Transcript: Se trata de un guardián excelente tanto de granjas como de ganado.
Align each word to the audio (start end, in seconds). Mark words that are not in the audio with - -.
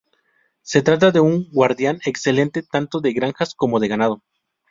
Se 0.63 0.81
trata 0.81 1.11
de 1.11 1.19
un 1.19 1.47
guardián 1.51 1.99
excelente 2.05 2.63
tanto 2.63 3.01
de 3.01 3.13
granjas 3.13 3.53
como 3.53 3.79
de 3.79 3.87
ganado. 3.87 4.23